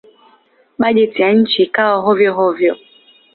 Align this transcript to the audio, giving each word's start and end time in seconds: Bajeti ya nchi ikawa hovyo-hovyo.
Bajeti 0.79 1.21
ya 1.21 1.29
nchi 1.33 1.61
ikawa 1.63 1.97
hovyo-hovyo. 2.05 2.73